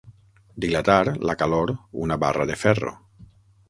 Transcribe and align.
Dilatar, 0.65 1.11
la 1.31 1.37
calor, 1.43 1.77
una 2.07 2.21
barra 2.27 2.51
de 2.53 2.61
ferro. 2.67 2.99